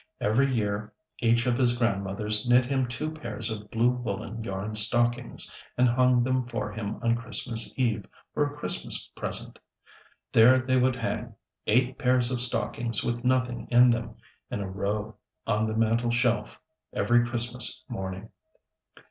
[0.19, 5.53] Every year each of his Grandmothers knit him two pairs of blue woollen yarn stockings,
[5.77, 9.59] and hung them for him on Christmas Eve, for a Christmas present.
[10.31, 11.35] There they would hang
[11.67, 14.15] eight pairs of stockings with nothing in them,
[14.49, 16.59] in a row on the mantel shelf,
[16.91, 18.29] every Christmas morning.